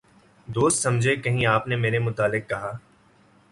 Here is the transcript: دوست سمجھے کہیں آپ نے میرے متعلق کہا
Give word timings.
دوست 0.47 0.81
سمجھے 0.83 1.15
کہیں 1.15 1.45
آپ 1.45 1.67
نے 1.67 1.75
میرے 1.75 1.99
متعلق 1.99 2.49
کہا 2.49 2.71